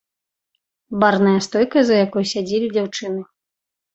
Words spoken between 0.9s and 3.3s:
Барная стойка, за якой сядзелі дзяўчыны.